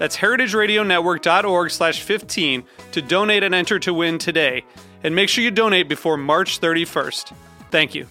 [0.00, 4.64] That's heritageradionetwork.org slash 15 to donate and enter to win today.
[5.04, 7.34] And make sure you donate before March 31st.
[7.70, 8.06] Thank you.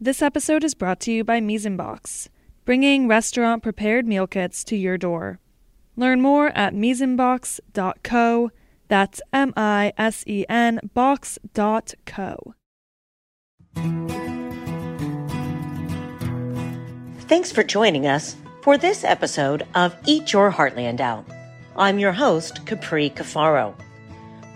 [0.00, 2.28] This episode is brought to you by Mise en Box,
[2.64, 5.38] bringing restaurant prepared meal kits to your door.
[5.94, 8.50] Learn more at misenbox.co.
[8.88, 12.54] That's M I S E N box.co.
[17.28, 21.26] Thanks for joining us for this episode of Eat Your Heartland Out.
[21.76, 23.74] I'm your host, Capri Cafaro.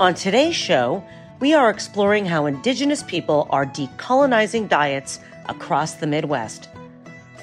[0.01, 1.05] On today's show,
[1.39, 6.71] we are exploring how Indigenous people are decolonizing diets across the Midwest.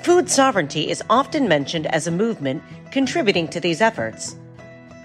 [0.02, 4.36] Food sovereignty is often mentioned as a movement contributing to these efforts.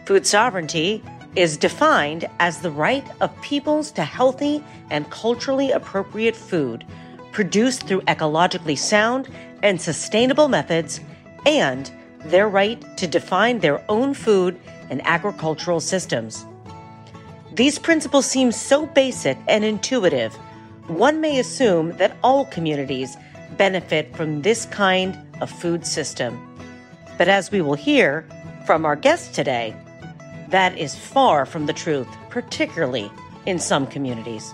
[0.07, 1.03] Food sovereignty
[1.37, 6.83] is defined as the right of peoples to healthy and culturally appropriate food
[7.35, 9.29] produced through ecologically sound
[9.65, 11.01] and sustainable methods
[11.47, 11.91] and
[12.27, 16.47] their right to define their own food and agricultural systems.
[17.53, 20.39] These principles seem so basic and intuitive
[20.87, 23.17] one may assume that all communities
[23.57, 26.39] benefit from this kind of food system.
[27.17, 28.29] But as we will hear
[28.67, 29.75] from our guest today,
[30.49, 33.11] that is far from the truth, particularly
[33.47, 34.53] in some communities.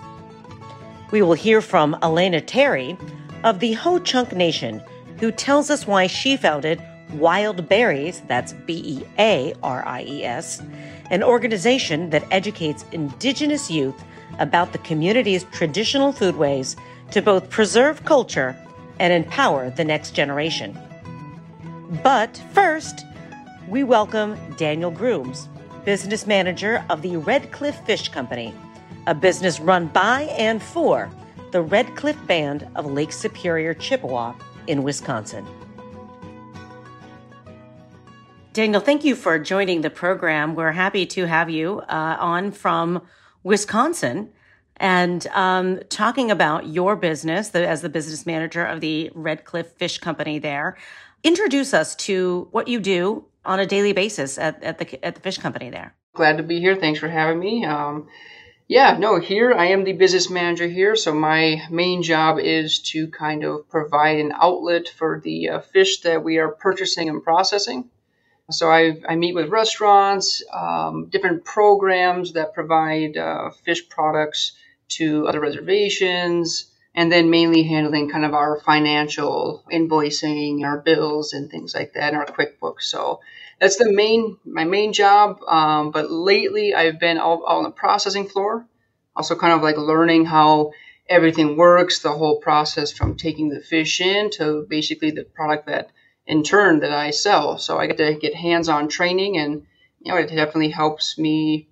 [1.11, 2.97] We will hear from Elena Terry
[3.43, 4.81] of the Ho Chunk Nation,
[5.21, 6.81] who tells us why she founded
[7.13, 10.63] Wild Bearies, that's B E A R I E S,
[11.11, 14.03] an organization that educates Indigenous youth
[14.39, 16.75] about the community's traditional foodways
[17.11, 18.57] to both preserve culture
[18.99, 20.75] and empower the next generation.
[22.01, 23.05] But first,
[23.67, 25.49] we welcome Daniel Grooms,
[25.85, 28.55] business manager of the Red Cliff Fish Company,
[29.05, 31.11] a business run by and for
[31.51, 34.33] the Red Cliff Band of Lake Superior, Chippewa
[34.67, 35.45] in Wisconsin.
[38.53, 40.55] Daniel, thank you for joining the program.
[40.55, 43.01] We're happy to have you uh, on from
[43.43, 44.29] Wisconsin
[44.75, 49.67] and um, talking about your business the, as the business manager of the Red Cliff
[49.77, 50.75] Fish Company there.
[51.23, 55.21] Introduce us to what you do on a daily basis at, at the at the
[55.21, 55.95] fish company there.
[56.13, 56.75] Glad to be here.
[56.75, 57.65] Thanks for having me.
[57.65, 58.07] Um,
[58.71, 60.95] yeah, no, here I am the business manager here.
[60.95, 65.99] So my main job is to kind of provide an outlet for the uh, fish
[66.03, 67.89] that we are purchasing and processing.
[68.49, 74.53] So I, I meet with restaurants, um, different programs that provide uh, fish products
[74.91, 81.49] to other reservations, and then mainly handling kind of our financial invoicing, our bills, and
[81.49, 82.83] things like that, in our QuickBooks.
[82.83, 83.21] So
[83.59, 85.41] that's the main my main job.
[85.47, 88.67] Um, but lately, I've been all, all on the processing floor,
[89.15, 90.71] also kind of like learning how
[91.07, 95.91] everything works, the whole process from taking the fish in to basically the product that
[96.25, 97.57] in turn that I sell.
[97.57, 99.65] So I get to get hands-on training, and
[100.01, 101.69] you know it definitely helps me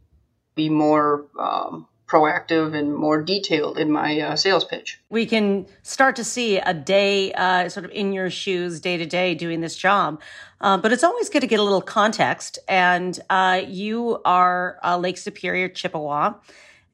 [0.55, 4.99] be more um, proactive and more detailed in my uh, sales pitch.
[5.09, 9.05] We can start to see a day uh, sort of in your shoes day to
[9.05, 10.21] day doing this job.
[10.61, 12.59] Uh, but it's always good to get a little context.
[12.67, 16.33] And uh, you are Lake Superior, Chippewa.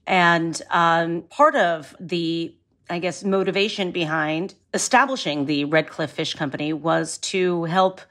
[0.07, 2.55] And um, part of the,
[2.89, 8.01] I guess, motivation behind establishing the Red Cliff Fish Company was to help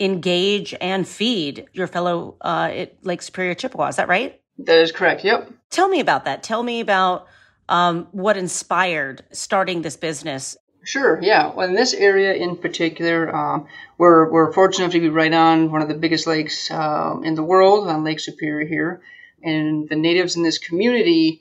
[0.00, 3.88] engage and feed your fellow uh, Lake Superior Chippewa.
[3.88, 4.41] Is that right?
[4.64, 5.24] That is correct.
[5.24, 5.52] Yep.
[5.70, 6.42] Tell me about that.
[6.42, 7.26] Tell me about
[7.68, 10.56] um, what inspired starting this business.
[10.84, 11.20] Sure.
[11.22, 11.52] Yeah.
[11.54, 13.66] Well, in this area in particular, um,
[13.98, 17.42] we're we're fortunate to be right on one of the biggest lakes um, in the
[17.42, 19.00] world, on Lake Superior here,
[19.42, 21.40] and the natives in this community.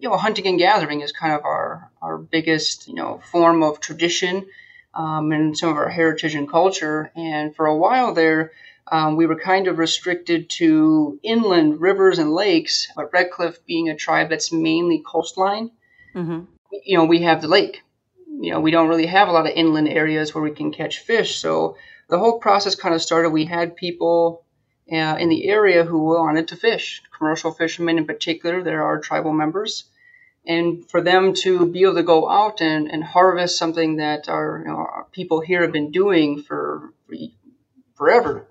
[0.00, 3.80] You know, hunting and gathering is kind of our our biggest you know form of
[3.80, 4.46] tradition
[4.94, 7.10] um, and some of our heritage and culture.
[7.16, 8.52] And for a while there,
[8.90, 13.88] um, we were kind of restricted to inland rivers and lakes, but Red Cliff being
[13.88, 15.70] a tribe that's mainly coastline,
[16.14, 16.44] mm-hmm.
[16.84, 17.82] you know, we have the lake.
[18.26, 20.98] You know, we don't really have a lot of inland areas where we can catch
[20.98, 21.36] fish.
[21.36, 21.76] So
[22.08, 23.30] the whole process kind of started.
[23.30, 24.44] We had people
[24.90, 28.62] uh, in the area who wanted to fish, commercial fishermen in particular.
[28.62, 29.84] There are tribal members.
[30.44, 34.62] And for them to be able to go out and, and harvest something that our,
[34.64, 37.14] you know, our people here have been doing for, for
[37.94, 38.48] forever,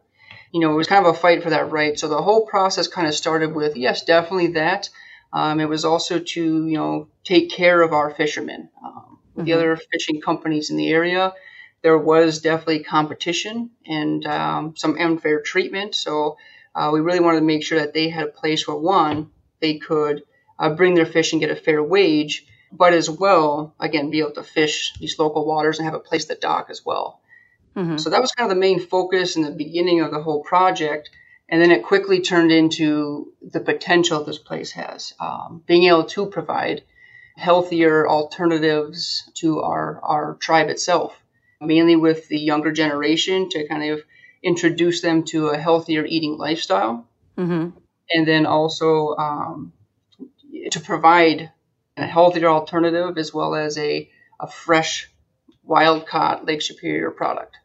[0.52, 1.98] you know, it was kind of a fight for that right.
[1.98, 4.90] So the whole process kind of started with, yes, definitely that.
[5.34, 8.70] Um, it was also to, you know, take care of our fishermen.
[8.84, 9.46] Um, mm-hmm.
[9.46, 11.34] The other fishing companies in the area,
[11.82, 15.96] there was definitely competition and um, some unfair treatment.
[15.96, 16.38] So
[16.76, 19.32] uh, we really wanted to make sure that they had a place where, one,
[19.62, 20.24] they could
[20.60, 24.32] uh, bring their fish and get a fair wage, but as well, again, be able
[24.32, 27.21] to fish these local waters and have a place to dock as well.
[27.76, 27.98] Mm-hmm.
[27.98, 31.10] So that was kind of the main focus in the beginning of the whole project.
[31.50, 36.26] And then it quickly turned into the potential this place has, um, being able to
[36.28, 36.84] provide
[37.36, 41.22] healthier alternatives to our, our tribe itself,
[41.60, 44.02] mainly with the younger generation to kind of
[44.42, 47.06] introduce them to a healthier eating lifestyle.
[47.38, 47.78] Mm-hmm.
[48.14, 49.74] And then also um,
[50.72, 51.52] to provide
[51.98, 54.10] a healthier alternative as well as a,
[54.40, 55.10] a fresh
[55.64, 57.58] wild caught Lake Superior product.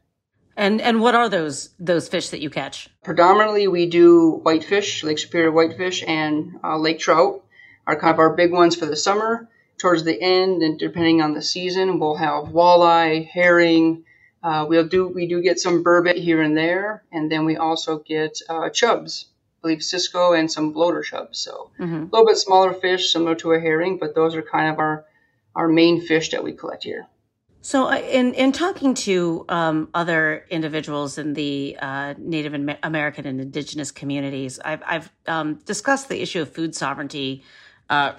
[0.56, 2.88] And and what are those those fish that you catch?
[3.04, 7.44] Predominantly, we do whitefish, Lake Superior whitefish, and uh, lake trout
[7.86, 9.48] are kind of our big ones for the summer.
[9.78, 14.04] Towards the end, and depending on the season, we'll have walleye, herring.
[14.42, 17.98] Uh, we'll do we do get some burbot here and there, and then we also
[17.98, 19.26] get uh, chubs.
[19.58, 21.38] I believe Cisco and some bloater chubs.
[21.38, 21.94] So mm-hmm.
[21.94, 25.04] a little bit smaller fish, similar to a herring, but those are kind of our
[25.54, 27.06] our main fish that we collect here.
[27.66, 32.54] So, uh, in in talking to um, other individuals in the uh, Native
[32.84, 37.42] American and Indigenous communities, I've, I've um, discussed the issue of food sovereignty
[37.90, 38.12] uh,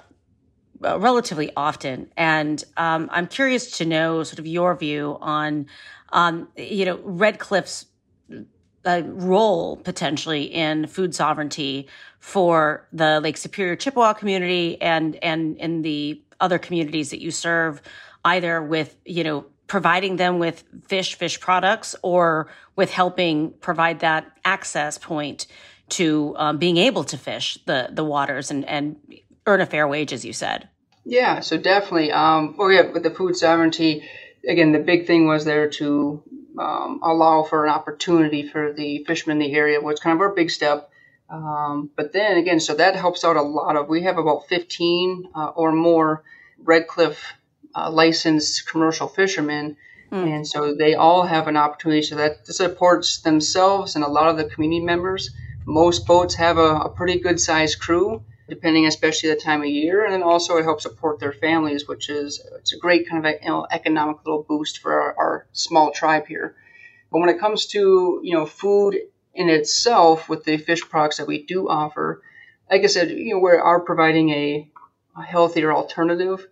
[0.84, 5.68] uh relatively often, and um, I'm curious to know sort of your view on,
[6.12, 7.86] um, you know, Red Cliff's
[8.84, 11.88] uh, role potentially in food sovereignty
[12.20, 17.82] for the Lake Superior Chippewa community and and in the other communities that you serve
[18.24, 24.26] either with, you know, providing them with fish, fish products, or with helping provide that
[24.46, 25.48] access point
[25.90, 28.98] to um, being able to fish the, the waters and, and
[29.46, 30.70] earn a fair wage, as you said.
[31.06, 32.12] Yeah, so definitely.
[32.12, 34.08] Um, well, yeah, with the food sovereignty,
[34.48, 36.22] again, the big thing was there to
[36.60, 40.34] um, allow for an opportunity for the fishermen in the area, was kind of our
[40.34, 40.90] big step.
[41.30, 43.90] Um, but then again, so that helps out a lot of.
[43.90, 46.24] We have about 15 uh, or more
[46.58, 47.34] Red Cliff
[47.78, 49.78] uh, licensed commercial fishermen.
[50.12, 50.36] Mm.
[50.36, 52.02] And so they all have an opportunity.
[52.02, 55.30] So that supports themselves and a lot of the community members.
[55.66, 60.06] Most boats have a, a pretty good sized crew, depending especially the time of year.
[60.06, 63.32] And then also it helps support their families, which is it's a great kind of
[63.32, 66.56] a, you know, economic little boost for our, our small tribe here.
[67.12, 68.98] But when it comes to you know food
[69.34, 72.22] in itself, with the fish products that we do offer,
[72.72, 74.70] like I said, you know we are providing a,
[75.18, 76.48] a healthier alternative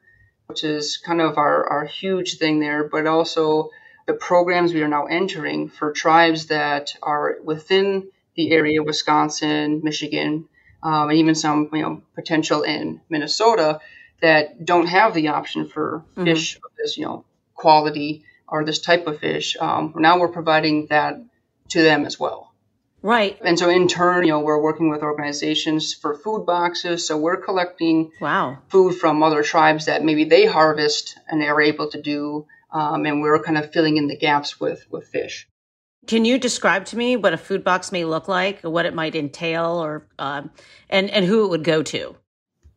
[0.47, 3.69] which is kind of our, our huge thing there, but also
[4.05, 10.47] the programs we are now entering for tribes that are within the area, Wisconsin, Michigan,
[10.83, 13.79] um, and even some you know potential in Minnesota
[14.21, 16.25] that don't have the option for mm-hmm.
[16.25, 17.25] fish of this you know
[17.55, 19.57] quality or this type of fish.
[19.59, 21.19] Um, now we're providing that
[21.69, 22.53] to them as well.
[23.05, 23.37] Right.
[23.45, 27.07] And so in turn, you know, we're working with organizations for food boxes.
[27.07, 28.57] So we're collecting wow.
[28.67, 32.47] food from other tribes that maybe they harvest and they're able to do.
[32.73, 35.47] Um, and we're kind of filling in the gaps with, with fish.
[36.07, 38.95] Can you describe to me what a food box may look like, or what it
[38.95, 40.51] might entail, or um,
[40.89, 42.15] and and who it would go to?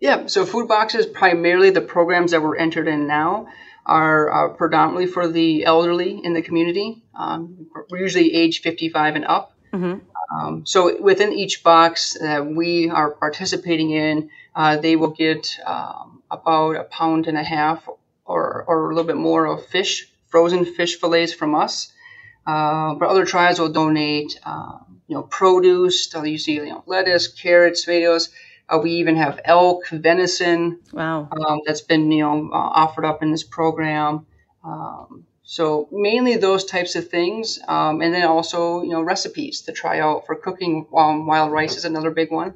[0.00, 3.48] Yeah, so food boxes primarily the programs that we're entered in now
[3.84, 7.02] are, are predominantly for the elderly in the community.
[7.14, 9.54] Um, we're usually age 55 and up.
[9.72, 10.07] Mm-hmm.
[10.30, 16.22] Um, so within each box that we are participating in, uh, they will get um,
[16.30, 17.88] about a pound and a half
[18.24, 21.92] or, or a little bit more of fish, frozen fish fillets from us.
[22.46, 26.10] Uh, but other tribes will donate, um, you know, produce.
[26.10, 28.30] So you see, you know, lettuce, carrots, tomatoes.
[28.68, 30.80] Uh, we even have elk, venison.
[30.92, 31.28] Wow.
[31.30, 34.26] Um, that's been you know uh, offered up in this program.
[34.62, 39.72] Um, so mainly those types of things, um, and then also you know recipes to
[39.72, 40.86] try out for cooking.
[40.94, 42.52] Um, wild rice is another big one.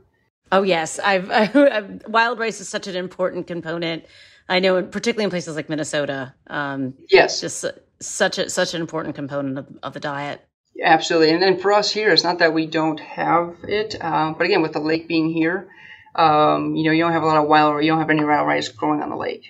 [0.52, 4.04] Oh yes, I've, I've, wild rice is such an important component.
[4.46, 6.34] I know, particularly in places like Minnesota.
[6.49, 7.64] Um, yes, just
[8.00, 10.42] such a such an important component of, of the diet.
[10.84, 14.44] Absolutely, and then for us here, it's not that we don't have it, uh, but
[14.44, 15.70] again, with the lake being here,
[16.14, 18.46] um, you know, you don't have a lot of wild, you don't have any wild
[18.46, 19.46] rice growing on the lake,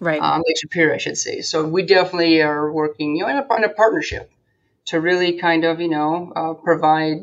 [0.00, 0.20] right?
[0.20, 1.40] Um, lake Superior, I should say.
[1.40, 4.30] So we definitely are working, you know, in a, in a partnership
[4.86, 7.18] to really kind of, you know, uh, provide,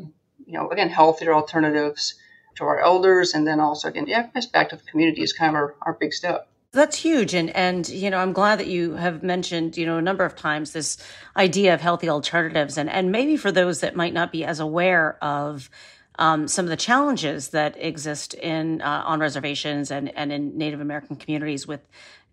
[0.46, 2.14] you know, again, healthier alternatives
[2.56, 5.56] to our elders, and then also again, yeah, back to the community is kind of
[5.56, 6.48] our, our big step.
[6.72, 7.34] That's huge.
[7.34, 10.34] And, and, you know, I'm glad that you have mentioned, you know, a number of
[10.34, 10.98] times this
[11.36, 12.76] idea of healthy alternatives.
[12.76, 15.70] And, and maybe for those that might not be as aware of
[16.18, 20.80] um, some of the challenges that exist in uh, on reservations and, and in Native
[20.80, 21.80] American communities with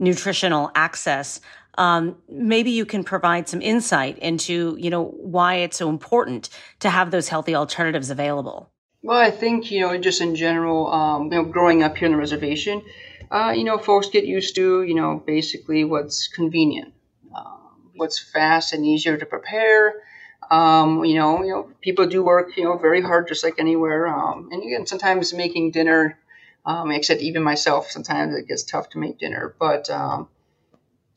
[0.01, 1.39] nutritional access,
[1.77, 6.89] um, maybe you can provide some insight into, you know, why it's so important to
[6.89, 8.70] have those healthy alternatives available.
[9.03, 12.12] Well, I think, you know, just in general, um, you know, growing up here on
[12.12, 12.84] the reservation,
[13.31, 16.93] uh, you know, folks get used to, you know, basically what's convenient,
[17.36, 20.03] um, what's fast and easier to prepare.
[20.51, 24.08] Um, you know, you know, people do work, you know, very hard, just like anywhere.
[24.08, 26.20] Um, and again, sometimes making dinner,
[26.65, 29.56] um, except even myself, sometimes it gets tough to make dinner.
[29.60, 30.30] But um,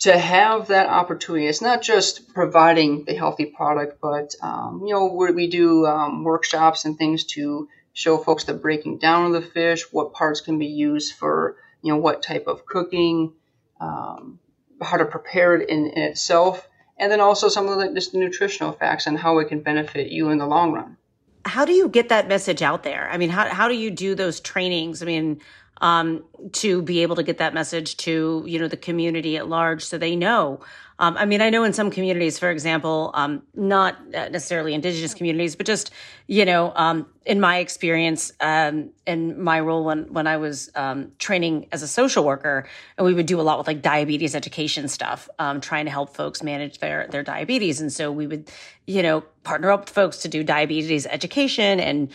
[0.01, 5.07] to have that opportunity, it's not just providing the healthy product, but um, you know,
[5.07, 9.85] we do um, workshops and things to show folks the breaking down of the fish,
[9.93, 13.33] what parts can be used for you know what type of cooking,
[13.81, 14.39] um,
[14.81, 16.67] how to prepare it in, in, itself,
[16.99, 20.09] and then also some of the just the nutritional facts and how it can benefit
[20.09, 20.97] you in the long run.
[21.45, 23.09] How do you get that message out there?
[23.11, 25.03] I mean, how how do you do those trainings?
[25.03, 25.41] I mean,
[25.81, 29.85] um, to be able to get that message to you know the community at large,
[29.85, 30.61] so they know
[30.99, 35.57] um, I mean, I know in some communities, for example, um, not necessarily indigenous communities,
[35.57, 35.91] but just,
[36.29, 41.13] you know, um, in my experience, um, in my role when, when I was um,
[41.19, 42.67] training as a social worker,
[42.99, 46.15] and we would do a lot with like diabetes education stuff, um, trying to help
[46.15, 47.81] folks manage their, their diabetes.
[47.81, 48.51] And so we would,
[48.87, 51.81] you know, partner up with folks to do diabetes education.
[51.81, 52.13] And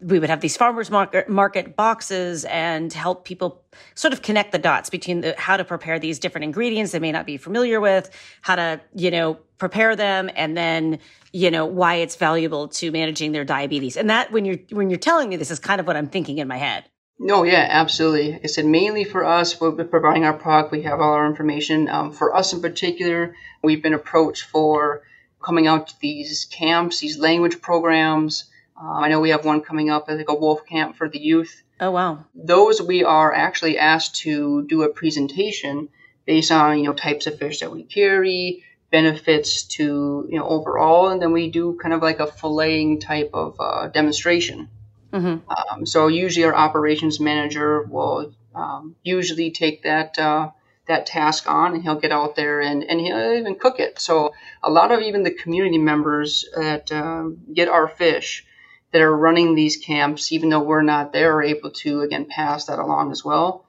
[0.00, 3.62] we would have these farmers market, market boxes and help people
[3.94, 7.12] sort of connect the dots between the, how to prepare these different ingredients they may
[7.12, 8.10] not be familiar with,
[8.42, 10.98] how to, you know, prepare them and then,
[11.32, 13.96] you know, why it's valuable to managing their diabetes.
[13.96, 16.38] And that when you're when you're telling me this is kind of what I'm thinking
[16.38, 16.84] in my head.
[17.18, 18.32] No, yeah, absolutely.
[18.32, 20.72] Like I said mainly for us, we're providing our product.
[20.72, 21.88] We have all our information.
[21.88, 25.02] Um, for us in particular, we've been approached for
[25.42, 28.50] coming out to these camps, these language programs.
[28.78, 31.62] Um, I know we have one coming up, think a wolf camp for the youth.
[31.80, 32.24] Oh, wow.
[32.34, 35.88] Those we are actually asked to do a presentation
[36.26, 41.08] based on, you know, types of fish that we carry, benefits to, you know, overall,
[41.08, 44.68] and then we do kind of like a filleting type of uh, demonstration.
[45.12, 45.50] Mm-hmm.
[45.50, 50.50] Um, so usually our operations manager will um, usually take that uh,
[50.86, 53.98] that task on, and he'll get out there and, and he'll even cook it.
[53.98, 58.46] So a lot of even the community members that um, get our fish
[58.92, 62.66] that are running these camps, even though we're not there, are able to again pass
[62.66, 63.65] that along as well.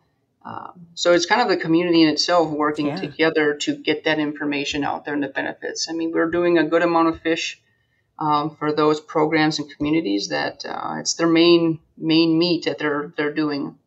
[0.48, 2.96] Um, so it's kind of the community in itself working yeah.
[2.96, 5.90] together to get that information out there and the benefits.
[5.90, 7.62] I mean, we're doing a good amount of fish
[8.18, 13.14] um, for those programs and communities that uh, it's their main main meat that they're
[13.18, 13.78] they're doing.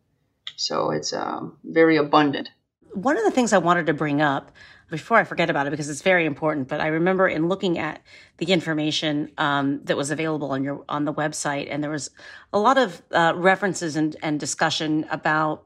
[0.55, 2.49] So it's um, very abundant.
[2.93, 4.51] One of the things I wanted to bring up
[4.91, 6.67] before I forget about it because it's very important.
[6.67, 8.01] But I remember in looking at
[8.37, 12.11] the information um, that was available on your on the website, and there was
[12.53, 15.65] a lot of uh, references and, and discussion about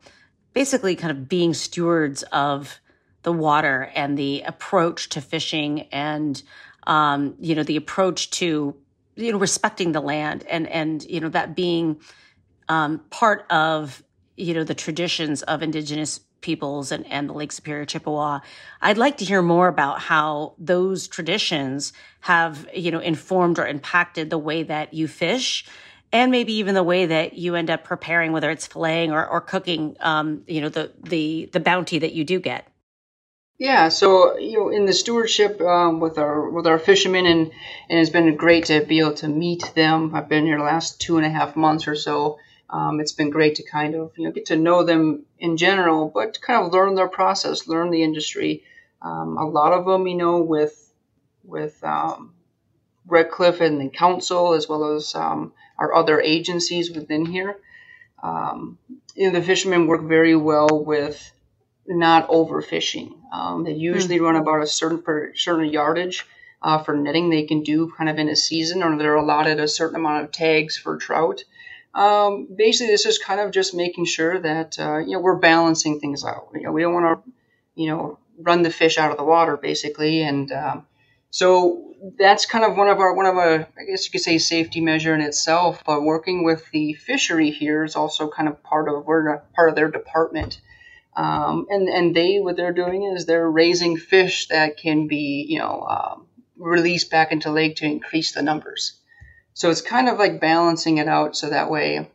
[0.56, 2.80] basically kind of being stewards of
[3.22, 6.42] the water and the approach to fishing and
[6.88, 8.76] um, you know the approach to
[9.16, 12.00] you know respecting the land and and you know that being
[12.70, 14.02] um, part of
[14.38, 18.40] you know the traditions of indigenous peoples and, and the Lake Superior Chippewa.
[18.80, 24.30] I'd like to hear more about how those traditions have, you know, informed or impacted
[24.30, 25.66] the way that you fish
[26.16, 29.42] and maybe even the way that you end up preparing, whether it's filleting or, or
[29.42, 32.66] cooking, um, you know, the, the, the bounty that you do get.
[33.58, 37.52] Yeah, so you know, in the stewardship um, with our with our fishermen, and
[37.90, 40.14] and it's been great to be able to meet them.
[40.14, 42.38] I've been here the last two and a half months or so,
[42.70, 46.12] um, it's been great to kind of you know get to know them in general,
[46.14, 48.64] but kind of learn their process, learn the industry.
[49.02, 50.76] Um, a lot of them, you know, with
[51.46, 52.34] with um,
[53.08, 57.58] Red Cliff and the council, as well as um, our other agencies within here.
[58.22, 58.78] Um,
[59.16, 61.32] you know, the fishermen work very well with
[61.88, 63.14] not overfishing.
[63.32, 64.26] Um, they usually mm-hmm.
[64.26, 66.26] run about a certain per, certain yardage
[66.62, 69.68] uh, for netting they can do kind of in a season, or they're allotted a
[69.68, 71.44] certain amount of tags for trout.
[71.94, 76.00] Um, basically, this is kind of just making sure that uh, you know we're balancing
[76.00, 76.50] things out.
[76.54, 77.32] You know, we don't want to
[77.76, 80.88] you know run the fish out of the water, basically, and um,
[81.30, 84.38] so that's kind of one of our one of a I guess you could say
[84.38, 85.84] safety measure in itself.
[85.86, 89.76] But working with the fishery here is also kind of part of we're part of
[89.76, 90.62] their department.
[91.16, 95.60] Um, and and they what they're doing is they're raising fish that can be you
[95.60, 99.00] know um, released back into lake to increase the numbers.
[99.54, 102.12] So it's kind of like balancing it out so that way,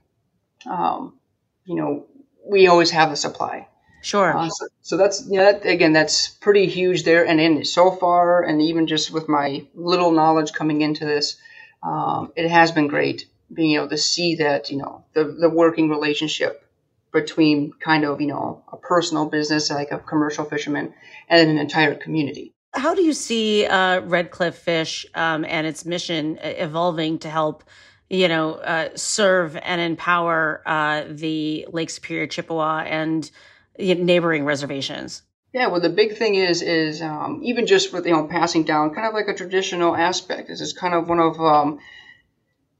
[0.67, 1.19] um,
[1.65, 2.05] you know,
[2.47, 3.67] we always have a supply.
[4.03, 4.37] Sure.
[4.37, 5.53] Uh, so, so, that's yeah.
[5.53, 7.27] That, again, that's pretty huge there.
[7.27, 11.37] And in so far, and even just with my little knowledge coming into this,
[11.83, 15.91] um, it has been great being able to see that you know the the working
[15.91, 16.65] relationship
[17.13, 20.95] between kind of you know a personal business like a commercial fisherman
[21.29, 22.55] and an entire community.
[22.73, 27.31] How do you see uh, Red Cliff Fish um, and its mission uh, evolving to
[27.31, 27.65] help?
[28.13, 33.31] you know, uh, serve and empower uh, the Lake Superior Chippewa and
[33.79, 35.23] neighboring reservations?
[35.53, 38.95] Yeah, well, the big thing is is um, even just with you know passing down,
[38.95, 40.49] kind of like a traditional aspect.
[40.49, 41.81] This is kind of one of um,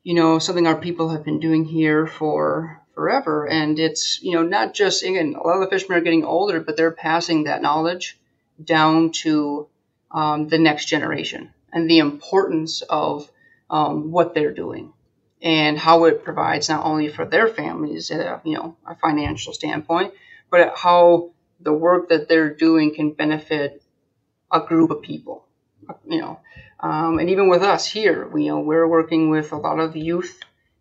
[0.05, 4.43] you know something our people have been doing here for forever, and it's you know
[4.43, 7.63] not just again a lot of the fishermen are getting older, but they're passing that
[7.63, 8.19] knowledge
[8.63, 9.69] down to
[10.13, 13.31] um, the next generation and the importance of
[13.69, 14.93] um, what they're doing
[15.43, 20.13] and how it provides not only for their families, uh, you know, a financial standpoint,
[20.51, 21.31] but how
[21.61, 23.83] the work that they're doing can benefit
[24.53, 25.47] a group of people,
[26.07, 26.41] you know.
[26.81, 29.97] Um, and even with us here, we, you know, we're working with a lot of
[29.97, 30.41] youth,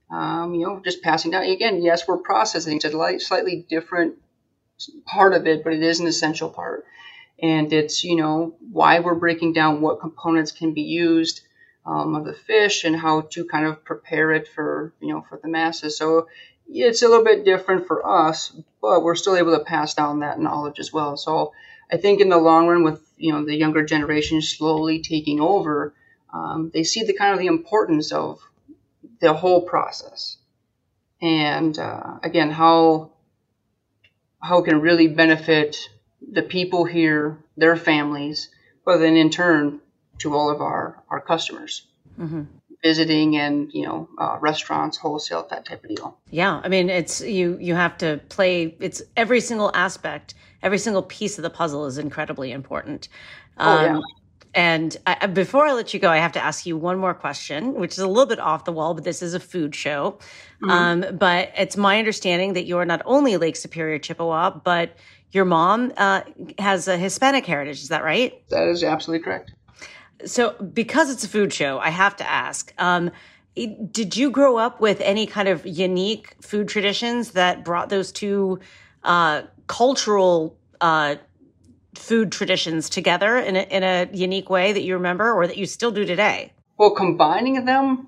[0.09, 1.43] um, you know, just passing down.
[1.43, 2.77] Again, yes, we're processing.
[2.77, 4.15] It's a slightly different
[5.05, 6.85] part of it, but it is an essential part.
[7.41, 11.41] And it's, you know, why we're breaking down what components can be used
[11.85, 15.39] um, of the fish and how to kind of prepare it for, you know, for
[15.41, 15.97] the masses.
[15.97, 16.27] So
[16.69, 20.39] it's a little bit different for us, but we're still able to pass down that
[20.39, 21.17] knowledge as well.
[21.17, 21.53] So
[21.91, 25.93] I think in the long run, with you know the younger generation slowly taking over,
[26.33, 28.39] um, they see the kind of the importance of
[29.19, 30.37] the whole process,
[31.21, 33.11] and uh, again how
[34.41, 35.75] how it can really benefit
[36.31, 38.49] the people here, their families,
[38.85, 39.81] but then in turn
[40.19, 41.87] to all of our our customers.
[42.19, 42.43] Mm-hmm
[42.81, 47.21] visiting and you know uh, restaurants wholesale that type of deal yeah i mean it's
[47.21, 51.85] you you have to play it's every single aspect every single piece of the puzzle
[51.85, 53.09] is incredibly important
[53.57, 53.95] oh, yeah.
[53.95, 54.03] Um,
[54.55, 57.75] and I, before I let you go, I have to ask you one more question,
[57.75, 60.17] which is a little bit off the wall, but this is a food show.
[60.63, 60.69] Mm-hmm.
[60.71, 64.97] Um, but it's my understanding that you are not only Lake Superior Chippewa, but
[65.31, 66.21] your mom uh,
[66.57, 67.83] has a Hispanic heritage.
[67.83, 68.41] Is that right?
[68.49, 69.51] That is absolutely correct
[70.25, 72.73] so because it's a food show, I have to ask.
[72.77, 73.11] Um,
[73.55, 78.59] did you grow up with any kind of unique food traditions that brought those two
[79.03, 81.15] uh, cultural uh,
[81.95, 85.65] food traditions together in a, in a unique way that you remember or that you
[85.65, 86.53] still do today?
[86.77, 88.07] Well, combining them,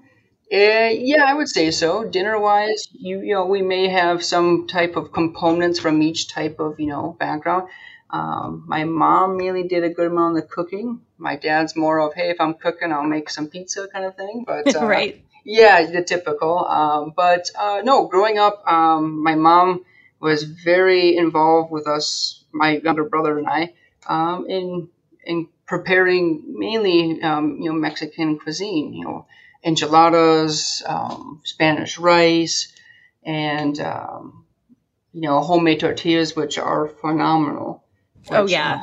[0.54, 2.04] uh, yeah, I would say so.
[2.04, 6.60] Dinner wise, you you know, we may have some type of components from each type
[6.60, 7.69] of you know background.
[8.10, 11.02] Um, my mom mainly did a good amount of the cooking.
[11.22, 14.44] My dad's more of, hey, if I'm cooking, I'll make some pizza kind of thing.
[14.46, 16.66] But uh, right, yeah, the typical.
[16.66, 19.86] Um, but uh, no, growing up, um, my mom
[20.20, 23.74] was very involved with us, my younger brother and I,
[24.08, 24.90] um, in
[25.24, 28.94] in preparing mainly um, you know Mexican cuisine.
[28.94, 29.28] You know,
[29.64, 32.74] enchiladas, um, Spanish rice,
[33.24, 37.84] and you know homemade tortillas, which are phenomenal.
[38.32, 38.82] Oh yeah.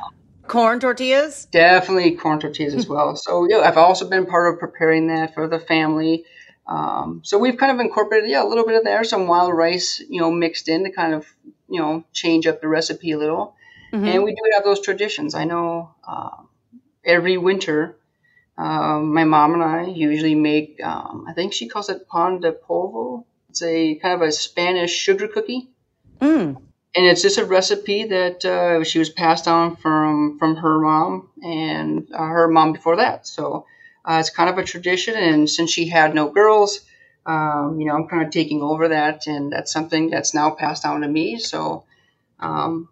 [0.48, 1.46] Corn tortillas?
[1.46, 3.14] Definitely corn tortillas as well.
[3.16, 6.24] So yeah, I've also been part of preparing that for the family.
[6.66, 10.02] Um, so we've kind of incorporated yeah a little bit of there, some wild rice,
[10.08, 11.26] you know, mixed in to kind of
[11.68, 13.54] you know change up the recipe a little.
[13.92, 14.04] Mm-hmm.
[14.04, 15.34] And we do have those traditions.
[15.34, 16.42] I know uh,
[17.04, 17.96] every winter,
[18.58, 20.82] um, my mom and I usually make.
[20.82, 23.24] Um, I think she calls it pan de polvo.
[23.48, 25.70] It's a kind of a Spanish sugar cookie.
[26.20, 30.78] Mm and it's just a recipe that uh, she was passed on from from her
[30.80, 33.26] mom and uh, her mom before that.
[33.26, 33.66] So
[34.04, 36.80] uh, it's kind of a tradition, and since she had no girls,
[37.26, 40.82] um, you know, I'm kind of taking over that, and that's something that's now passed
[40.82, 41.38] down to me.
[41.38, 41.84] So
[42.40, 42.88] um,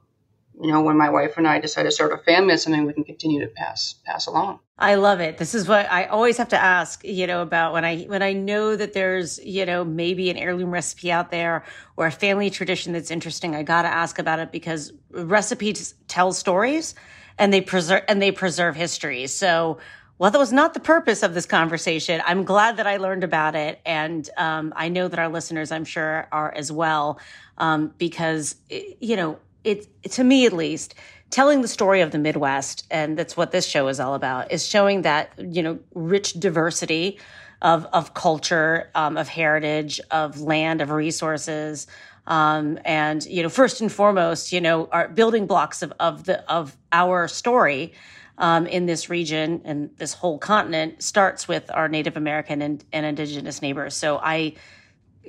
[0.61, 2.93] you know, when my wife and I decide to start a family, it's something we
[2.93, 4.61] can continue to pass pass along.
[4.79, 5.39] I love it.
[5.39, 8.33] This is what I always have to ask, you know, about when I when I
[8.33, 11.65] know that there's, you know, maybe an heirloom recipe out there
[11.97, 13.55] or a family tradition that's interesting.
[13.55, 16.95] I got to ask about it because recipes tell stories
[17.39, 19.27] and they preserve and they preserve history.
[19.27, 19.79] So
[20.19, 23.55] while that was not the purpose of this conversation, I'm glad that I learned about
[23.55, 27.21] it, and um, I know that our listeners, I'm sure, are as well,
[27.59, 30.95] um, because you know it to me at least,
[31.31, 34.67] telling the story of the Midwest, and that's what this show is all about, is
[34.67, 37.19] showing that you know rich diversity
[37.63, 41.87] of of culture, um, of heritage, of land, of resources.
[42.27, 46.49] Um, and you know, first and foremost, you know, our building blocks of of the
[46.51, 47.93] of our story
[48.39, 53.07] um, in this region and this whole continent starts with our Native American and, and
[53.07, 53.95] Indigenous neighbors.
[53.95, 54.55] So I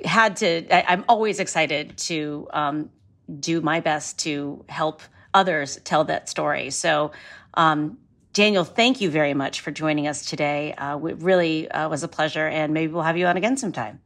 [0.04, 0.68] had to.
[0.74, 2.90] I, am always excited to um,
[3.40, 5.02] do my best to help
[5.34, 6.70] others tell that story.
[6.70, 7.12] So.
[7.54, 7.98] Um,
[8.34, 10.72] Daniel, thank you very much for joining us today.
[10.74, 14.00] Uh, it really uh, was a pleasure, and maybe we'll have you on again sometime.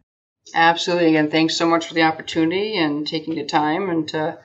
[0.54, 1.10] Absolutely.
[1.10, 4.38] Again, thanks so much for the opportunity and taking the time and to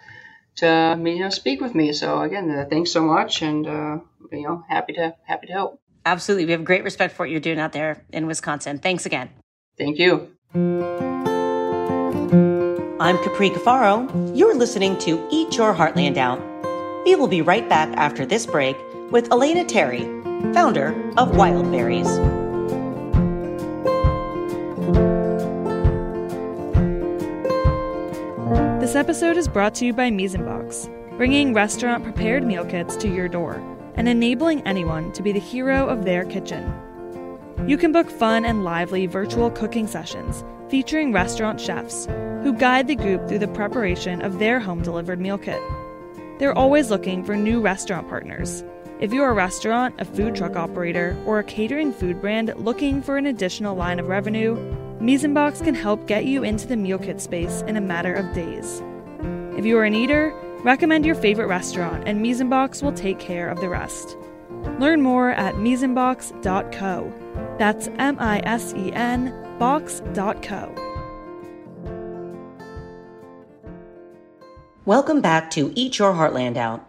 [0.56, 1.92] to you know speak with me.
[1.92, 3.98] So again, uh, thanks so much, and uh,
[4.32, 5.80] you know happy to happy to help.
[6.04, 8.78] Absolutely, we have great respect for what you're doing out there in Wisconsin.
[8.78, 9.30] Thanks again.
[9.78, 11.15] Thank you.
[12.98, 14.34] I'm Capri Cafaro.
[14.34, 16.40] You're listening to Eat Your Heartland Out.
[17.04, 18.74] We will be right back after this break
[19.10, 20.04] with Elena Terry,
[20.54, 22.08] founder of Wild Bearies.
[28.80, 32.96] This episode is brought to you by Mise en Box, bringing restaurant prepared meal kits
[32.96, 33.62] to your door
[33.96, 36.72] and enabling anyone to be the hero of their kitchen.
[37.66, 42.06] You can book fun and lively virtual cooking sessions featuring restaurant chefs
[42.42, 45.60] who guide the group through the preparation of their home delivered meal kit.
[46.38, 48.62] They're always looking for new restaurant partners
[48.98, 53.18] if you're a restaurant, a food truck operator, or a catering food brand looking for
[53.18, 54.54] an additional line of revenue,
[55.00, 58.14] Mise en Box can help get you into the meal kit space in a matter
[58.14, 58.82] of days.
[59.58, 60.32] If you are an eater,
[60.64, 64.16] recommend your favorite restaurant and Mise en Box will take care of the rest.
[64.78, 67.12] Learn more at misenbox.co.
[67.58, 70.74] That's M I S E N box.co.
[74.84, 76.88] Welcome back to Eat Your Heartland Out.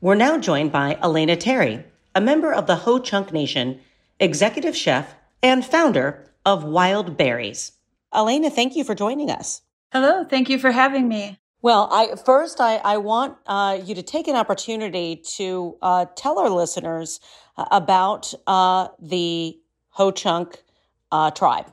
[0.00, 3.80] We're now joined by Elena Terry, a member of the Ho Chunk Nation,
[4.20, 7.72] executive chef, and founder of Wild Bearies.
[8.14, 9.62] Elena, thank you for joining us.
[9.92, 11.38] Hello, thank you for having me.
[11.62, 16.38] Well, I first I, I want uh, you to take an opportunity to uh, tell
[16.38, 17.20] our listeners
[17.56, 19.58] uh, about uh, the
[19.90, 20.62] Ho Chunk
[21.10, 21.66] uh, tribe.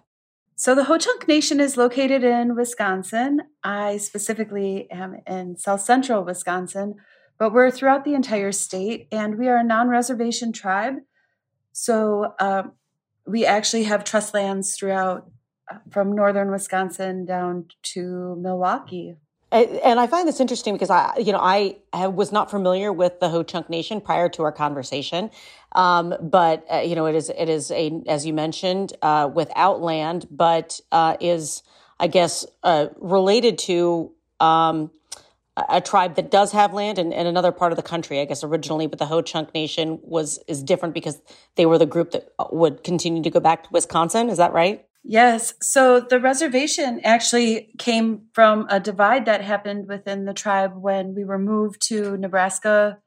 [0.59, 3.43] So the Ho Chunk Nation is located in Wisconsin.
[3.63, 6.95] I specifically am in South Central Wisconsin,
[7.37, 10.95] but we're throughout the entire state and we are a non reservation tribe.
[11.71, 12.63] So uh,
[13.25, 15.31] we actually have trust lands throughout
[15.71, 19.15] uh, from northern Wisconsin down to Milwaukee.
[19.51, 23.29] And I find this interesting because I, you know, I was not familiar with the
[23.29, 25.31] Ho Chunk Nation prior to our conversation,
[25.71, 29.81] um, but uh, you know, it is it is a as you mentioned uh, without
[29.81, 31.63] land, but uh, is
[31.99, 34.91] I guess uh, related to um,
[35.67, 38.43] a tribe that does have land in, in, another part of the country, I guess
[38.43, 41.21] originally, but the Ho Chunk Nation was is different because
[41.55, 44.29] they were the group that would continue to go back to Wisconsin.
[44.29, 44.85] Is that right?
[45.11, 45.55] Yes.
[45.59, 51.25] So the reservation actually came from a divide that happened within the tribe when we
[51.25, 52.99] were moved to Nebraska,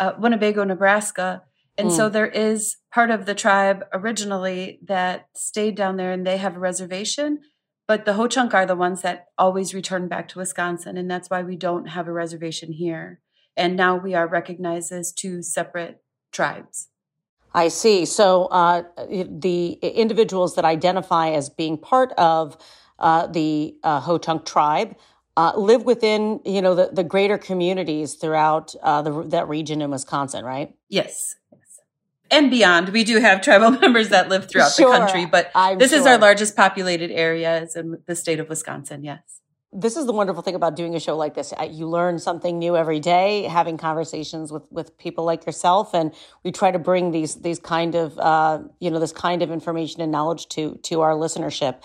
[0.00, 1.44] uh, Winnebago, Nebraska.
[1.78, 1.96] And mm.
[1.96, 6.56] so there is part of the tribe originally that stayed down there and they have
[6.56, 7.38] a reservation.
[7.86, 11.30] But the Ho Chunk are the ones that always return back to Wisconsin, and that's
[11.30, 13.20] why we don't have a reservation here.
[13.56, 16.88] And now we are recognized as two separate tribes.
[17.54, 18.04] I see.
[18.04, 22.56] So uh, the individuals that identify as being part of
[22.98, 24.96] uh, the uh, Ho Chunk tribe
[25.36, 29.90] uh, live within, you know, the, the greater communities throughout uh, the, that region in
[29.90, 30.74] Wisconsin, right?
[30.88, 31.36] Yes
[32.34, 32.90] and beyond.
[32.90, 36.00] We do have tribal members that live throughout sure, the country, but I'm this sure.
[36.00, 39.04] is our largest populated area is in the state of Wisconsin.
[39.04, 39.40] Yes.
[39.76, 41.52] This is the wonderful thing about doing a show like this.
[41.68, 46.52] You learn something new every day, having conversations with, with people like yourself, and we
[46.52, 50.12] try to bring these these kind of uh, you know this kind of information and
[50.12, 51.82] knowledge to to our listenership.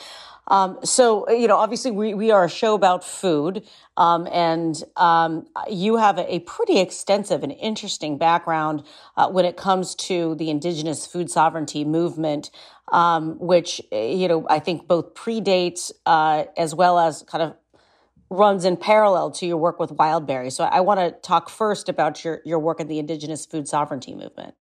[0.49, 3.67] Um, so, you know, obviously we, we are a show about food.
[3.97, 8.84] Um, and um, you have a, a, pretty extensive and interesting background
[9.15, 12.49] uh, when it comes to the indigenous food sovereignty movement,
[12.91, 17.56] um, which, you know, I think both predates uh, as well as kind of
[18.29, 20.51] runs in parallel to your work with Wildberry.
[20.51, 24.13] So I want to talk first about your, your work in the indigenous food sovereignty
[24.13, 24.53] movement.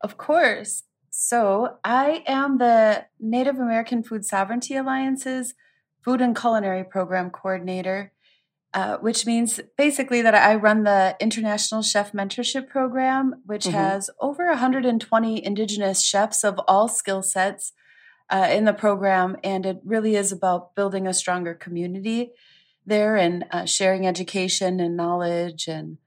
[0.00, 0.84] Of course.
[1.10, 5.54] So, I am the Native American Food Sovereignty Alliance's
[6.04, 8.12] Food and Culinary Program Coordinator,
[8.72, 13.76] uh, which means basically that I run the International Chef Mentorship Program, which mm-hmm.
[13.76, 17.72] has over 120 Indigenous chefs of all skill sets
[18.30, 19.36] uh, in the program.
[19.42, 22.32] And it really is about building a stronger community
[22.88, 25.98] there and uh, sharing education and knowledge and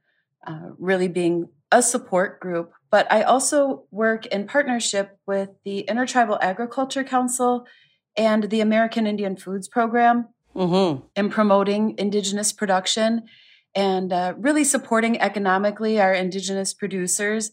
[0.46, 2.74] uh, really being a support group.
[2.90, 7.66] But I also work in partnership with the Intertribal Agriculture Council
[8.18, 11.06] and the American Indian Foods Program mm-hmm.
[11.16, 13.24] in promoting Indigenous production
[13.74, 17.52] and uh, really supporting economically our Indigenous producers.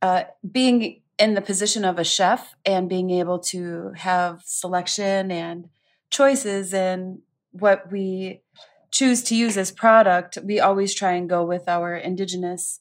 [0.00, 5.68] Uh, being in the position of a chef and being able to have selection and
[6.10, 8.42] choices in what we
[8.90, 12.80] choose to use as product, we always try and go with our indigenous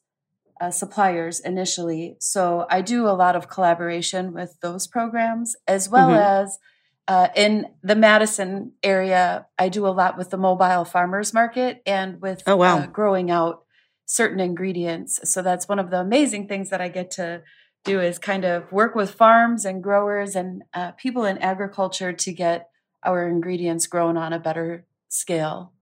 [0.60, 2.17] uh, suppliers initially.
[2.19, 6.45] So I do a lot of collaboration with those programs as well mm-hmm.
[6.45, 6.60] as
[7.07, 12.21] uh, in the Madison area, I do a lot with the mobile farmers market and
[12.21, 12.77] with oh, wow.
[12.77, 13.63] uh, growing out
[14.05, 15.19] certain ingredients.
[15.23, 17.41] So that's one of the amazing things that I get to
[17.84, 22.31] do is kind of work with farms and growers and uh, people in agriculture to
[22.31, 22.69] get
[23.04, 25.74] our ingredients grown on a better scale.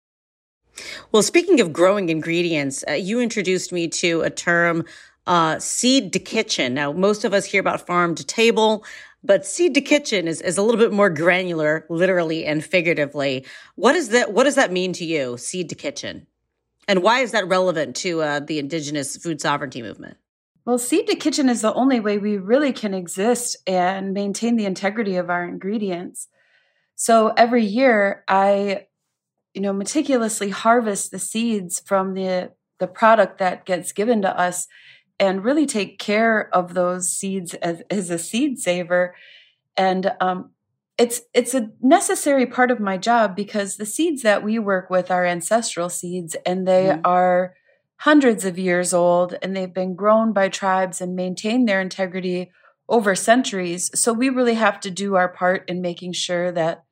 [1.11, 4.85] Well, speaking of growing ingredients, uh, you introduced me to a term,
[5.27, 6.75] uh, seed to kitchen.
[6.75, 8.85] Now, most of us hear about farm to table,
[9.25, 13.45] but seed to kitchen is, is a little bit more granular, literally and figuratively.
[13.75, 14.33] What is that?
[14.33, 16.27] What does that mean to you, seed to kitchen?
[16.87, 20.17] And why is that relevant to uh, the indigenous food sovereignty movement?
[20.65, 24.67] Well, seed to kitchen is the only way we really can exist and maintain the
[24.67, 26.29] integrity of our ingredients.
[27.01, 28.87] So every year I
[29.55, 34.67] you know meticulously harvest the seeds from the the product that gets given to us
[35.19, 39.15] and really take care of those seeds as, as a seed saver
[39.77, 40.51] and um,
[40.99, 45.11] it's it's a necessary part of my job because the seeds that we work with
[45.11, 47.01] are ancestral seeds and they mm.
[47.05, 47.55] are
[47.99, 52.51] hundreds of years old and they've been grown by tribes and maintained their integrity
[52.89, 53.91] over centuries.
[53.95, 56.85] So we really have to do our part in making sure that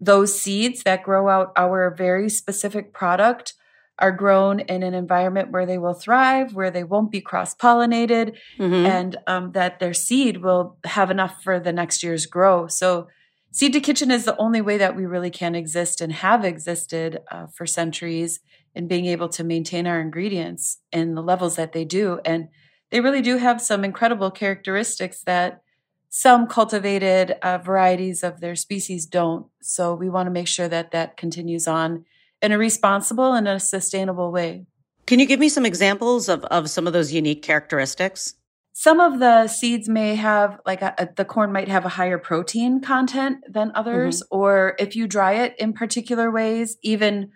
[0.00, 3.54] those seeds that grow out our very specific product
[3.98, 8.34] are grown in an environment where they will thrive, where they won't be cross pollinated,
[8.58, 8.86] mm-hmm.
[8.86, 12.66] and um, that their seed will have enough for the next year's grow.
[12.66, 13.08] So,
[13.52, 17.20] seed to kitchen is the only way that we really can exist and have existed
[17.30, 18.40] uh, for centuries
[18.74, 22.20] in being able to maintain our ingredients in the levels that they do.
[22.24, 22.48] And
[22.90, 25.62] they really do have some incredible characteristics that
[26.10, 29.46] some cultivated uh, varieties of their species don't.
[29.62, 32.04] So we want to make sure that that continues on
[32.42, 34.66] in a responsible and a sustainable way.
[35.06, 38.34] Can you give me some examples of, of some of those unique characteristics?
[38.72, 42.18] Some of the seeds may have, like a, a, the corn might have a higher
[42.18, 44.36] protein content than others, mm-hmm.
[44.36, 47.30] or if you dry it in particular ways, even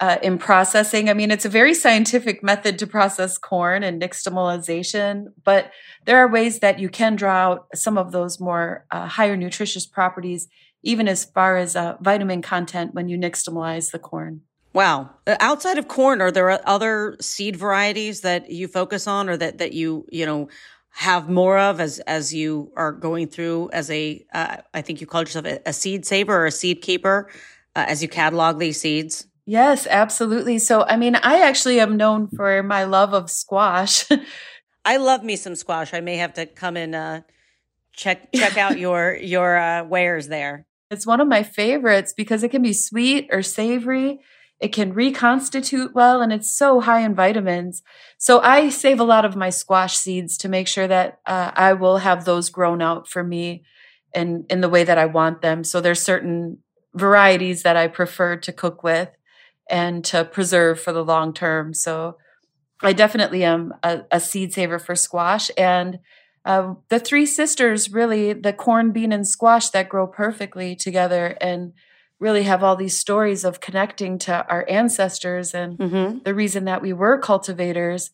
[0.00, 1.08] uh, in processing.
[1.08, 5.70] I mean, it's a very scientific method to process corn and nixtamalization, but
[6.04, 9.86] there are ways that you can draw out some of those more uh, higher nutritious
[9.86, 10.48] properties,
[10.82, 14.42] even as far as uh, vitamin content when you nixtamalize the corn.
[14.74, 15.10] Wow.
[15.26, 19.58] Uh, outside of corn, are there other seed varieties that you focus on or that,
[19.58, 20.48] that you, you know,
[20.90, 25.06] have more of as as you are going through as a uh, I think you
[25.06, 27.28] called yourself a, a seed saver or a seed keeper
[27.74, 29.26] uh, as you catalog these seeds?
[29.46, 30.58] Yes, absolutely.
[30.58, 34.04] So, I mean, I actually am known for my love of squash.
[34.84, 35.94] I love me some squash.
[35.94, 37.20] I may have to come and uh,
[37.92, 40.66] check check out your your uh, wares there.
[40.90, 44.20] It's one of my favorites because it can be sweet or savory.
[44.60, 47.82] It can reconstitute well, and it's so high in vitamins.
[48.18, 51.74] So I save a lot of my squash seeds to make sure that uh, I
[51.74, 53.64] will have those grown out for me
[54.14, 55.64] in in the way that I want them.
[55.64, 56.58] So there's certain
[56.94, 59.10] varieties that I prefer to cook with
[59.68, 61.74] and to preserve for the long term.
[61.74, 62.16] So
[62.82, 65.50] I definitely am a, a seed saver for squash.
[65.56, 65.98] And
[66.44, 71.72] uh, the three sisters really, the corn, bean, and squash that grow perfectly together and
[72.20, 76.18] really have all these stories of connecting to our ancestors and mm-hmm.
[76.24, 78.10] the reason that we were cultivators.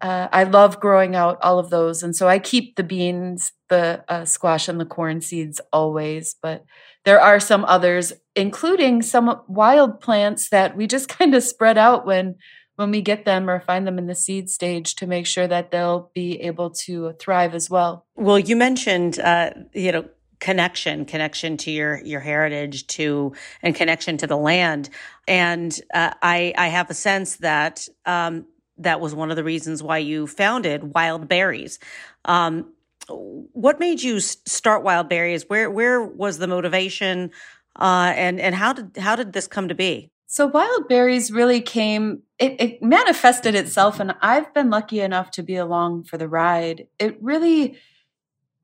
[0.00, 2.02] Uh, I love growing out all of those.
[2.02, 6.34] And so I keep the beans, the uh, squash, and the corn seeds always.
[6.42, 6.64] But
[7.04, 12.06] there are some others, including some wild plants that we just kind of spread out
[12.06, 12.36] when
[12.76, 15.70] when we get them or find them in the seed stage to make sure that
[15.70, 18.06] they'll be able to thrive as well.
[18.16, 20.06] Well, you mentioned, uh, you know,
[20.40, 24.90] connection, connection to your your heritage, to and connection to the land,
[25.28, 28.46] and uh, I I have a sense that um,
[28.78, 31.78] that was one of the reasons why you founded Wild Bearies.
[32.24, 32.72] Um,
[33.08, 35.48] what made you start Wild Bearies?
[35.48, 37.30] Where where was the motivation,
[37.78, 40.10] uh, and and how did how did this come to be?
[40.26, 42.22] So Wild Bearies really came.
[42.38, 46.86] It, it manifested itself, and I've been lucky enough to be along for the ride.
[46.98, 47.76] It really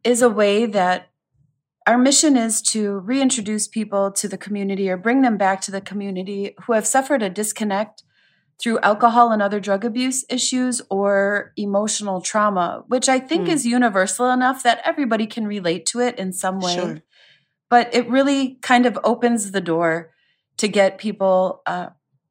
[0.05, 1.11] is a way that
[1.87, 5.81] our mission is to reintroduce people to the community or bring them back to the
[5.81, 8.03] community who have suffered a disconnect
[8.61, 13.53] through alcohol and other drug abuse issues or emotional trauma, which I think mm.
[13.53, 16.75] is universal enough that everybody can relate to it in some way.
[16.75, 17.03] Sure.
[17.71, 20.13] But it really kind of opens the door
[20.57, 21.89] to get people uh,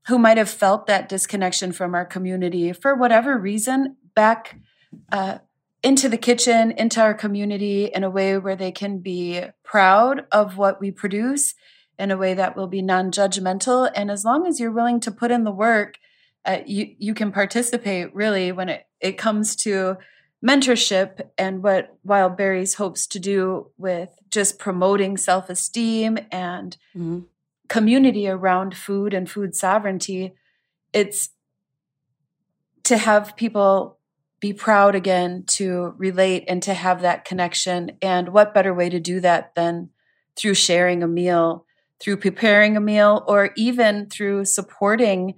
[0.07, 4.59] who might have felt that disconnection from our community for whatever reason back
[5.11, 5.39] uh,
[5.83, 10.57] into the kitchen, into our community in a way where they can be proud of
[10.57, 11.53] what we produce
[11.99, 13.89] in a way that will be non judgmental.
[13.95, 15.97] And as long as you're willing to put in the work,
[16.45, 19.97] uh, you, you can participate really when it, it comes to
[20.45, 27.19] mentorship and what Wild Bearies hopes to do with just promoting self esteem and mm-hmm.
[27.67, 30.33] community around food and food sovereignty.
[30.93, 31.29] It's
[32.83, 33.97] to have people
[34.39, 37.91] be proud again to relate and to have that connection.
[38.01, 39.89] And what better way to do that than
[40.35, 41.65] through sharing a meal,
[41.99, 45.33] through preparing a meal, or even through supporting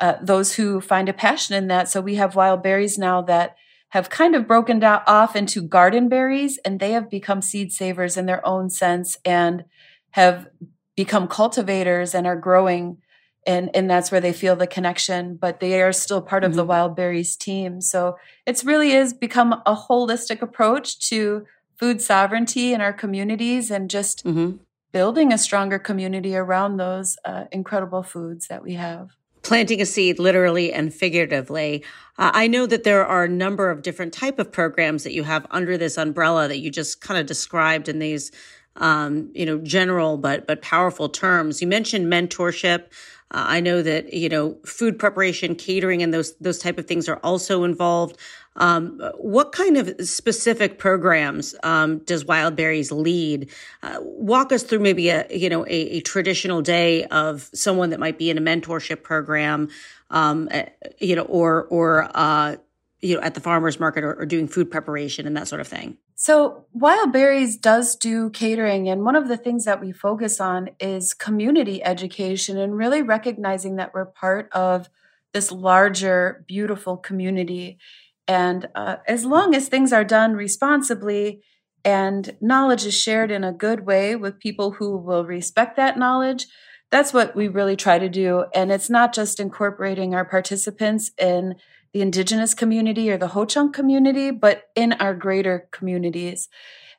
[0.00, 1.88] uh, those who find a passion in that.
[1.88, 3.56] So we have Wild Bearies now that
[3.94, 8.16] have kind of broken down off into garden berries, and they have become seed savers
[8.16, 9.64] in their own sense and
[10.10, 10.48] have
[10.96, 12.98] become cultivators and are growing
[13.46, 16.50] and and that's where they feel the connection but they are still part mm-hmm.
[16.50, 16.70] of the mm-hmm.
[16.70, 21.44] Wild Bearies team so it's really is become a holistic approach to
[21.76, 24.56] food sovereignty in our communities and just mm-hmm.
[24.92, 29.10] building a stronger community around those uh, incredible foods that we have
[29.44, 31.84] planting a seed literally and figuratively.
[32.16, 35.24] Uh, i know that there are a number of different type of programs that you
[35.24, 38.30] have under this umbrella that you just kind of described in these
[38.76, 41.60] um, you know general but but powerful terms.
[41.60, 42.86] You mentioned mentorship.
[43.30, 47.08] Uh, I know that you know food preparation, catering, and those those type of things
[47.08, 48.16] are also involved.
[48.56, 53.50] Um, what kind of specific programs um, does Wild Bearies lead?
[53.82, 57.98] Uh, walk us through maybe a you know a, a, traditional day of someone that
[57.98, 59.68] might be in a mentorship program,
[60.10, 62.56] um, eh, you know, or or uh,
[63.00, 65.66] you know at the farmers market or, or doing food preparation and that sort of
[65.66, 65.98] thing.
[66.14, 70.70] So, Wild Bearies does do catering, and one of the things that we focus on
[70.78, 74.88] is community education and really recognizing that we're part of
[75.32, 77.78] this larger, beautiful community.
[78.26, 81.42] And uh, as long as things are done responsibly
[81.84, 86.46] and knowledge is shared in a good way with people who will respect that knowledge,
[86.90, 88.44] that's what we really try to do.
[88.54, 91.56] And it's not just incorporating our participants in
[91.92, 96.48] the indigenous community or the Ho-Chunk community, but in our greater communities.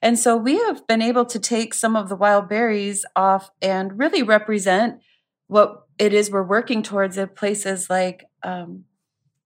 [0.02, 3.98] And so we have been able to take some of the Wild Bearies off and
[3.98, 5.00] really represent
[5.48, 8.84] what it is we're working towards at places like um,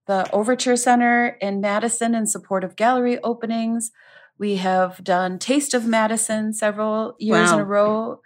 [0.09, 3.91] the Overture Center in Madison in support of gallery openings.
[4.39, 7.53] We have done Taste of Madison several years wow.
[7.53, 8.21] in a row.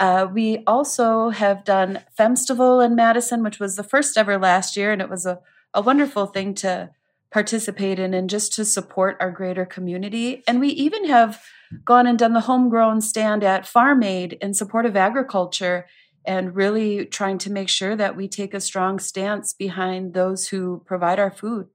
[0.00, 4.90] Uh, we also have done Femstival in Madison, which was the first ever last year,
[4.90, 5.38] and it was a
[5.74, 6.90] a wonderful thing to
[7.30, 10.42] participate in and just to support our greater community.
[10.48, 11.40] And we even have
[11.84, 15.86] gone and done the homegrown stand at Farm Aid in support of agriculture
[16.24, 20.82] and really trying to make sure that we take a strong stance behind those who
[20.86, 21.68] provide our food.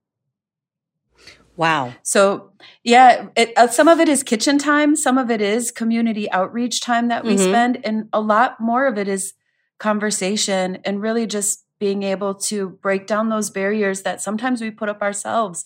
[1.56, 1.94] Wow.
[2.02, 2.52] So,
[2.84, 6.82] yeah, it, uh, some of it is kitchen time, some of it is community outreach
[6.82, 7.44] time that we mm-hmm.
[7.44, 9.34] spend, and a lot more of it is
[9.78, 14.90] conversation and really just being able to break down those barriers that sometimes we put
[14.90, 15.66] up ourselves.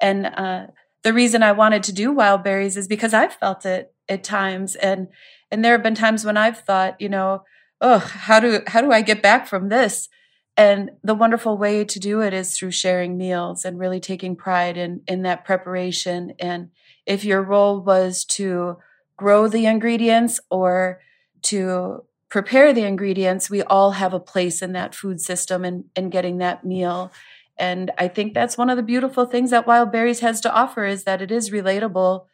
[0.00, 0.68] And uh,
[1.02, 4.74] the reason I wanted to do Wild Bearies is because I've felt it at times,
[4.74, 5.08] and
[5.50, 7.42] and there have been times when I've thought, you know,
[7.80, 10.08] oh, how do how do I get back from this?
[10.56, 14.76] And the wonderful way to do it is through sharing meals and really taking pride
[14.76, 16.32] in in that preparation.
[16.38, 16.70] And
[17.04, 18.78] if your role was to
[19.16, 21.00] grow the ingredients or
[21.42, 26.10] to prepare the ingredients, we all have a place in that food system and, and
[26.10, 27.12] getting that meal.
[27.58, 30.84] And I think that's one of the beautiful things that Wild Bearies has to offer
[30.84, 32.26] is that it is relatable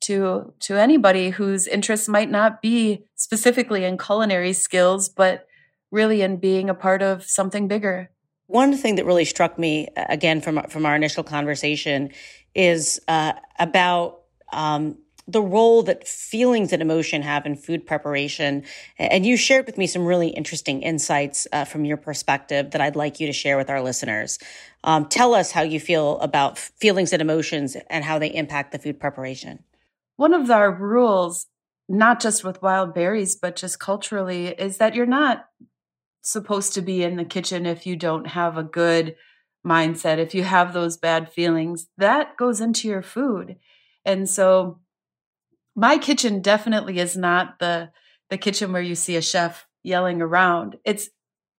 [0.00, 5.46] to to anybody whose interests might not be specifically in culinary skills, but
[5.90, 8.10] really in being a part of something bigger.
[8.46, 12.10] One thing that really struck me again from from our initial conversation
[12.54, 14.96] is uh, about um,
[15.28, 18.64] the role that feelings and emotion have in food preparation.
[18.98, 22.96] And you shared with me some really interesting insights uh, from your perspective that I'd
[22.96, 24.38] like you to share with our listeners.
[24.84, 28.78] Um, tell us how you feel about feelings and emotions and how they impact the
[28.78, 29.62] food preparation.
[30.18, 31.46] One of our rules,
[31.88, 35.44] not just with Wild Bearies, but just culturally, is that you're not
[36.22, 39.14] supposed to be in the kitchen if you don't have a good
[39.64, 40.18] mindset.
[40.18, 43.58] If you have those bad feelings, that goes into your food.
[44.04, 44.80] And so
[45.76, 47.90] my kitchen definitely is not the
[48.28, 50.78] the kitchen where you see a chef yelling around.
[50.84, 51.10] It's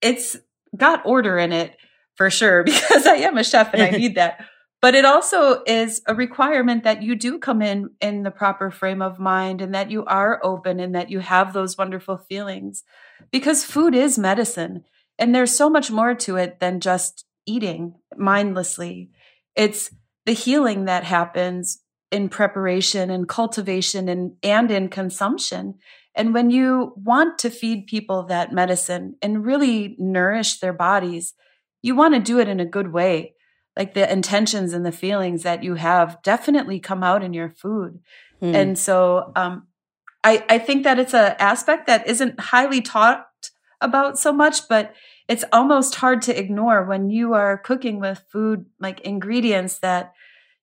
[0.02, 0.36] it's
[0.76, 1.78] got order in it
[2.16, 4.46] for sure because I am a chef and I need that.
[4.82, 9.02] But it also is a requirement that you do come in in the proper frame
[9.02, 12.84] of mind and that you are open and that you have those wonderful feelings
[13.32, 14.86] because food is medicine
[15.18, 19.10] and there's so much more to it than just eating mindlessly.
[19.56, 19.92] It's
[20.26, 21.80] the healing that happens
[22.12, 25.76] in preparation and cultivation and, and in consumption.
[26.16, 31.34] And when you want to feed people that medicine and really nourish their bodies,
[31.82, 33.36] you want to do it in a good way.
[33.78, 38.00] Like the intentions and the feelings that you have definitely come out in your food.
[38.42, 38.56] Mm.
[38.56, 39.68] And so um,
[40.24, 43.28] I, I think that it's an aspect that isn't highly taught
[43.82, 44.94] about so much, but
[45.28, 50.14] it's almost hard to ignore when you are cooking with food like ingredients that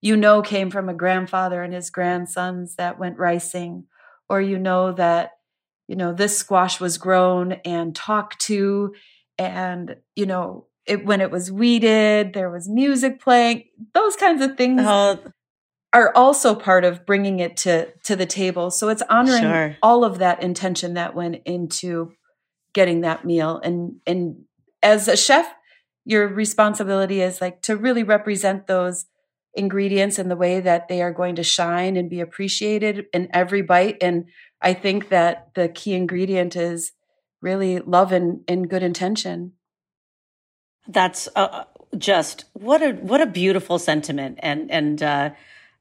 [0.03, 3.85] you know came from a grandfather and his grandsons that went ricing
[4.29, 5.33] or you know that
[5.89, 8.93] you know this squash was grown and talked to
[9.39, 13.65] and you know it when it was weeded there was music playing
[13.95, 15.17] those kinds of things uh,
[15.93, 19.77] are also part of bringing it to to the table so it's honoring sure.
[19.83, 22.13] all of that intention that went into
[22.73, 24.45] getting that meal and and
[24.83, 25.47] as a chef
[26.05, 29.07] your responsibility is like to really represent those
[29.55, 33.63] ingredients in the way that they are going to shine and be appreciated in every
[33.63, 34.27] bite and
[34.61, 36.93] I think that the key ingredient is
[37.41, 39.53] really love and, and good intention.
[40.89, 41.65] That's uh,
[41.97, 45.31] just what a what a beautiful sentiment, and and uh,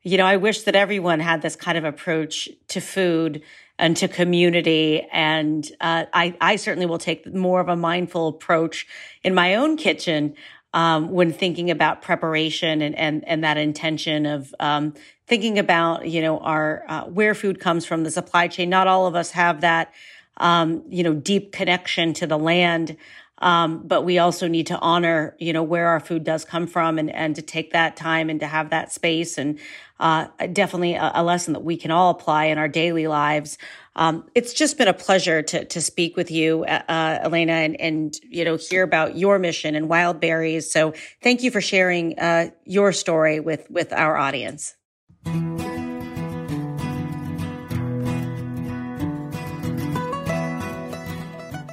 [0.01, 3.41] you know I wish that everyone had this kind of approach to food
[3.77, 5.05] and to community.
[5.11, 8.87] And uh, I I certainly will take more of a mindful approach
[9.23, 10.35] in my own kitchen
[10.73, 14.93] um, when thinking about preparation and and and that intention of um,
[15.27, 18.69] thinking about you know our uh, where food comes from the supply chain.
[18.69, 19.93] Not all of us have that
[20.37, 22.97] um, you know deep connection to the land
[23.39, 26.97] um, but we also need to honor you know where our food does come from
[26.97, 29.59] and and to take that time and to have that space and
[29.99, 33.57] uh, definitely a, a, lesson that we can all apply in our daily lives
[33.95, 37.79] um, it's just been a pleasure to to speak with you, uh, uh Elena, and,
[37.79, 40.69] and you know hear about your mission and Wild Bearies.
[40.69, 44.75] So thank you for sharing uh, your story with with our audience.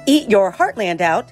[0.05, 1.31] Eat Your Heartland Out